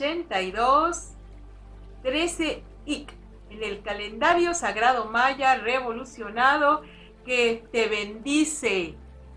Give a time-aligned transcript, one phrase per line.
[0.00, 1.10] 182,
[2.02, 3.12] 13 IC,
[3.50, 6.80] en el calendario sagrado maya revolucionado
[7.26, 8.94] que te bendice,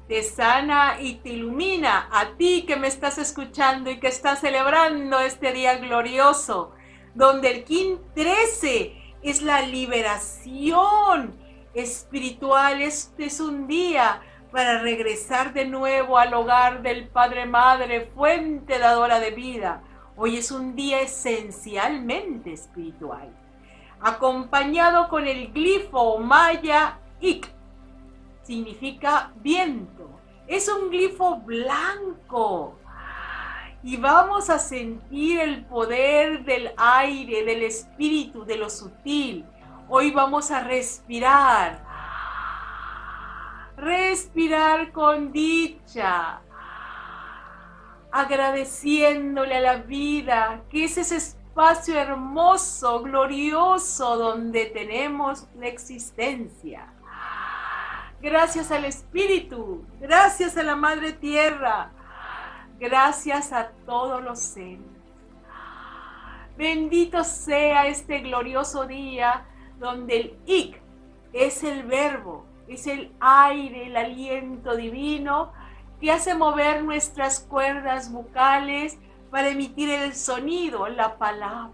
[0.07, 5.19] te sana y te ilumina a ti que me estás escuchando y que estás celebrando
[5.19, 6.71] este día glorioso,
[7.13, 11.35] donde el King 13 es la liberación
[11.73, 12.81] espiritual.
[12.81, 14.21] Este es un día
[14.53, 19.83] para regresar de nuevo al hogar del Padre Madre, fuente dadora de vida.
[20.15, 23.29] Hoy es un día esencialmente espiritual,
[23.99, 27.49] acompañado con el glifo maya Ik.
[28.43, 30.09] Significa viento.
[30.47, 32.77] Es un glifo blanco.
[33.81, 39.45] Y vamos a sentir el poder del aire, del espíritu, de lo sutil.
[39.89, 41.93] Hoy vamos a respirar
[43.75, 46.41] respirar con dicha,
[48.13, 56.93] agradeciéndole a la vida que es ese espacio hermoso, glorioso, donde tenemos la existencia.
[58.21, 61.91] Gracias al Espíritu, gracias a la Madre Tierra,
[62.79, 64.79] gracias a todos los seres.
[66.55, 69.43] Bendito sea este glorioso día
[69.79, 70.79] donde el ik
[71.33, 75.51] es el verbo es el aire, el aliento divino
[76.03, 78.97] que hace mover nuestras cuerdas vocales
[79.31, 81.71] para emitir el sonido, la palabra.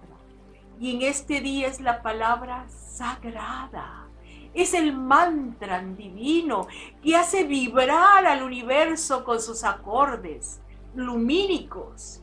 [0.80, 4.06] Y en este día es la palabra sagrada.
[4.54, 6.68] Es el mantra divino
[7.02, 10.62] que hace vibrar al universo con sus acordes
[10.94, 12.22] lumínicos.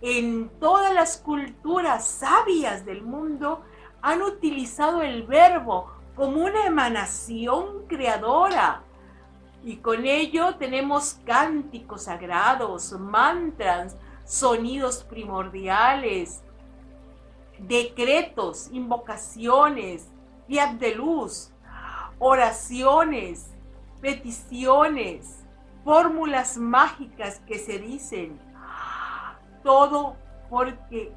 [0.00, 3.60] En todas las culturas sabias del mundo
[4.00, 8.85] han utilizado el verbo como una emanación creadora.
[9.66, 16.40] Y con ello tenemos cánticos sagrados, mantras, sonidos primordiales,
[17.58, 20.06] decretos, invocaciones,
[20.46, 21.50] días de luz,
[22.20, 23.50] oraciones,
[24.00, 25.44] peticiones,
[25.84, 28.38] fórmulas mágicas que se dicen.
[29.64, 30.14] Todo
[30.48, 31.12] porque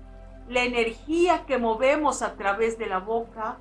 [0.47, 3.59] la energía que movemos a través de la boca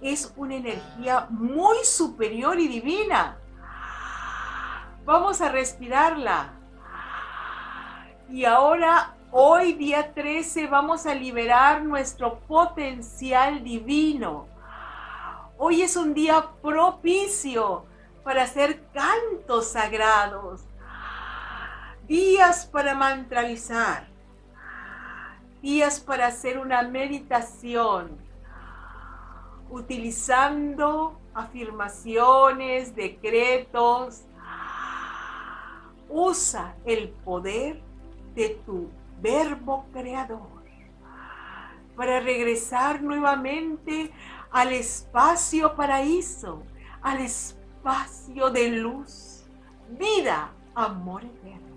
[0.00, 3.39] es una energía muy superior y divina.
[5.04, 6.52] Vamos a respirarla.
[8.28, 14.46] Y ahora, hoy día 13, vamos a liberar nuestro potencial divino.
[15.56, 17.84] Hoy es un día propicio
[18.22, 20.62] para hacer cantos sagrados,
[22.06, 24.06] días para mantralizar,
[25.60, 28.18] días para hacer una meditación
[29.70, 34.24] utilizando afirmaciones, decretos.
[36.10, 37.80] Usa el poder
[38.34, 38.90] de tu
[39.20, 40.60] verbo creador
[41.96, 44.10] para regresar nuevamente
[44.50, 46.62] al espacio paraíso,
[47.02, 49.44] al espacio de luz,
[49.98, 51.76] vida, amor eterno.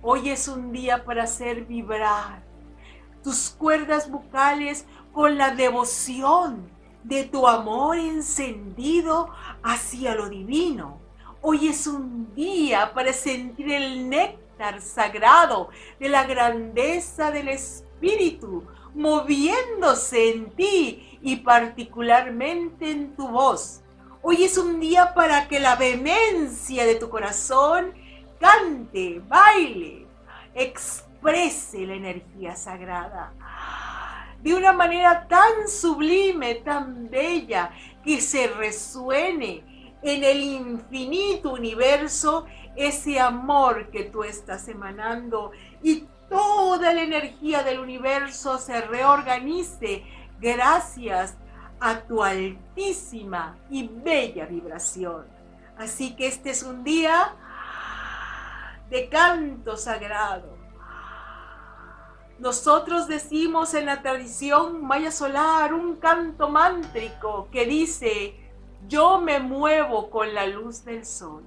[0.00, 2.42] Hoy es un día para hacer vibrar
[3.24, 6.70] tus cuerdas bucales con la devoción
[7.02, 9.28] de tu amor encendido
[9.62, 11.07] hacia lo divino.
[11.40, 15.68] Hoy es un día para sentir el néctar sagrado
[16.00, 23.82] de la grandeza del Espíritu moviéndose en ti y particularmente en tu voz.
[24.20, 27.94] Hoy es un día para que la vehemencia de tu corazón
[28.40, 30.06] cante, baile,
[30.54, 33.32] exprese la energía sagrada
[34.42, 37.70] de una manera tan sublime, tan bella,
[38.04, 42.46] que se resuene en el infinito universo
[42.76, 45.52] ese amor que tú estás emanando
[45.82, 50.04] y toda la energía del universo se reorganice
[50.40, 51.36] gracias
[51.80, 55.26] a tu altísima y bella vibración.
[55.76, 57.34] Así que este es un día
[58.90, 60.58] de canto sagrado
[62.38, 68.47] nosotros decimos en la tradición maya solar un canto mántrico que dice,
[68.86, 71.42] yo me muevo con la luz del sol,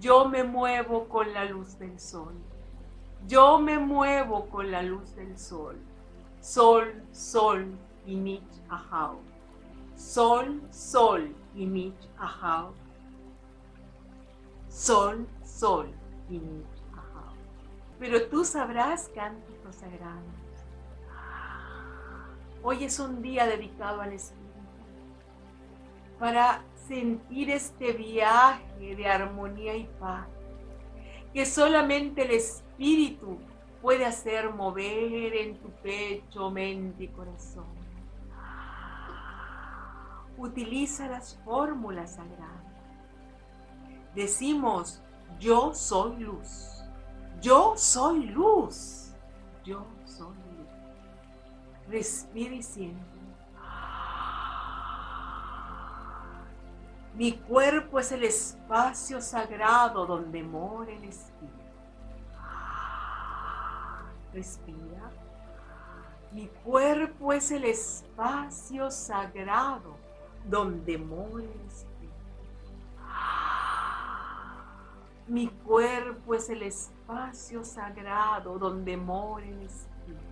[0.00, 2.34] yo me muevo con la luz del sol,
[3.26, 5.76] yo me muevo con la luz del sol,
[6.40, 7.66] sol, sol,
[8.06, 9.18] y mich ahau,
[9.96, 12.72] sol, sol, y mich ahau,
[14.68, 15.88] sol, sol,
[16.30, 17.34] y mich ahau.
[17.98, 20.40] Pero tú sabrás cantar sagrados.
[22.62, 24.39] Hoy es un día dedicado al Espíritu
[26.20, 30.28] para sentir este viaje de armonía y paz
[31.32, 33.38] que solamente el Espíritu
[33.80, 37.80] puede hacer mover en tu pecho, mente y corazón.
[40.36, 42.64] Utiliza las fórmulas sagradas.
[44.14, 45.02] Decimos,
[45.38, 46.82] yo soy luz.
[47.40, 49.14] Yo soy luz.
[49.64, 50.68] Yo soy luz.
[51.88, 53.19] Respira y siente.
[57.20, 61.54] Mi cuerpo es el espacio sagrado donde mora el Espíritu.
[64.32, 65.10] Respira.
[66.32, 69.98] Mi cuerpo es el espacio sagrado
[70.46, 72.14] donde mora el Espíritu.
[75.26, 80.22] Mi cuerpo es el espacio sagrado donde mora el Espíritu.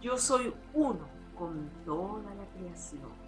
[0.00, 1.06] Yo soy uno
[1.38, 3.25] con toda la creación.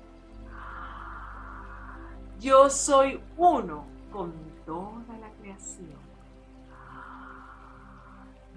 [2.40, 4.32] Yo soy uno con
[4.64, 5.98] toda la creación.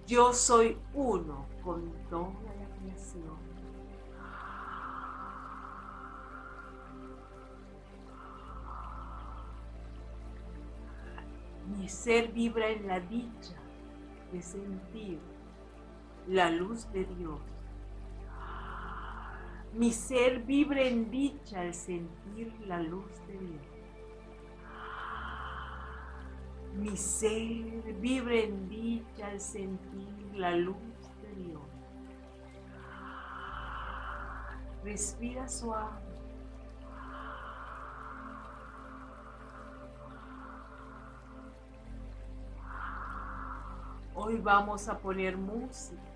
[0.05, 3.41] Yo soy uno con toda la creación.
[11.65, 13.55] Mi ser vibra en la dicha
[14.31, 15.19] de sentir
[16.27, 17.39] la luz de Dios.
[19.73, 23.67] Mi ser vibra en dicha al sentir la luz de Dios.
[26.73, 30.75] Mi ser vibra en dicha al sentir la luz
[31.21, 31.61] de Dios.
[34.83, 36.11] Respira suave.
[44.13, 46.10] Hoy vamos a poner música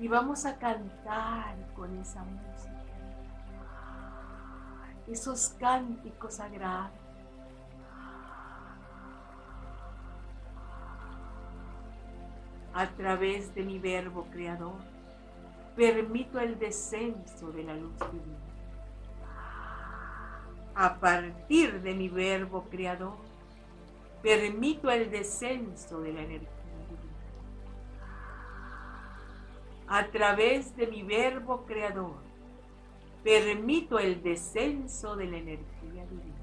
[0.00, 2.74] y vamos a cantar con esa música.
[5.06, 7.08] Esos cánticos sagrados
[12.74, 14.76] a través de mi verbo creador,
[15.74, 18.38] permito el descenso de la luz divina.
[20.76, 23.16] A partir de mi verbo creador,
[24.22, 26.57] permito el descenso de la energía
[29.88, 32.16] A través de mi verbo creador,
[33.24, 36.38] permito el descenso de la energía divina.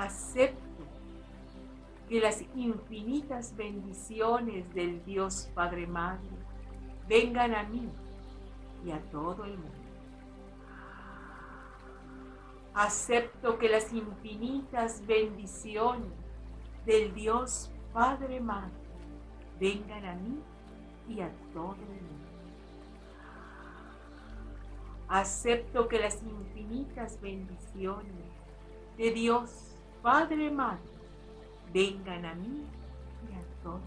[0.00, 0.84] acepto
[2.08, 6.30] que las infinitas bendiciones del Dios Padre Madre
[7.06, 7.88] vengan a mí
[8.84, 9.79] y a todo el mundo.
[12.74, 16.12] Acepto que las infinitas bendiciones
[16.86, 18.72] del Dios Padre Madre
[19.58, 20.40] vengan a mí
[21.08, 22.20] y a todo el mundo.
[25.08, 28.14] Acepto que las infinitas bendiciones
[28.96, 29.70] de Dios
[30.02, 30.80] Padre Madre,
[31.74, 32.64] vengan a mí
[33.28, 33.82] y a todos.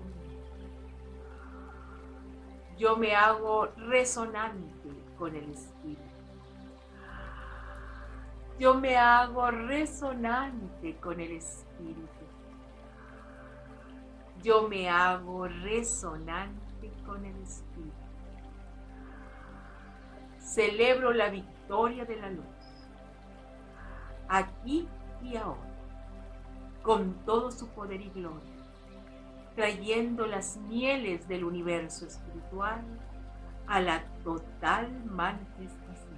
[2.78, 6.13] Yo me hago resonante con el Espíritu.
[8.60, 12.08] Yo me hago resonante con el Espíritu.
[14.44, 17.92] Yo me hago resonante con el Espíritu.
[20.40, 22.46] Celebro la victoria de la luz,
[24.28, 24.88] aquí
[25.24, 25.74] y ahora
[26.84, 28.54] con todo su poder y gloria,
[29.56, 32.84] trayendo las mieles del universo espiritual
[33.68, 36.13] a la total manifestación.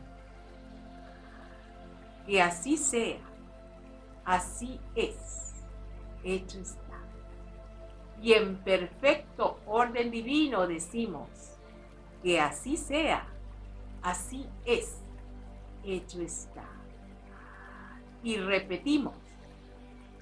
[2.25, 3.19] Que así sea,
[4.23, 5.53] así es,
[6.23, 6.99] hecho está.
[8.21, 11.29] Y en perfecto orden divino decimos,
[12.23, 13.27] que así sea,
[14.01, 14.97] así es,
[15.83, 16.65] hecho está.
[18.23, 19.13] Y repetimos,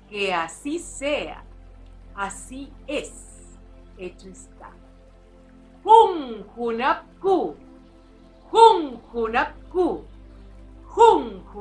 [0.09, 1.45] que así sea,
[2.15, 3.57] así es,
[3.97, 4.71] hecho está.
[5.83, 6.45] Jun
[8.51, 10.05] Jun Junapku,